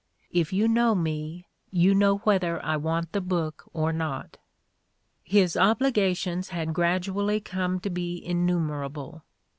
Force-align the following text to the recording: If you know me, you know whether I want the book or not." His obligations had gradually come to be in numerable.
If 0.31 0.51
you 0.51 0.67
know 0.67 0.95
me, 0.95 1.45
you 1.69 1.93
know 1.93 2.17
whether 2.17 2.59
I 2.65 2.75
want 2.75 3.11
the 3.11 3.21
book 3.21 3.69
or 3.71 3.93
not." 3.93 4.37
His 5.23 5.55
obligations 5.55 6.49
had 6.49 6.73
gradually 6.73 7.39
come 7.39 7.79
to 7.81 7.89
be 7.91 8.15
in 8.17 8.43
numerable. 8.47 9.21